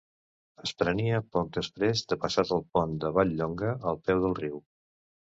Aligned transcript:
Es 0.67 0.71
prenia 0.77 1.17
poc 1.35 1.51
després 1.57 2.01
de 2.13 2.17
passat 2.23 2.53
el 2.55 2.63
pont 2.77 2.95
de 3.03 3.11
Vall-llonga, 3.17 3.75
al 3.91 3.99
peu 4.09 4.23
del 4.25 4.33
riu. 4.41 4.57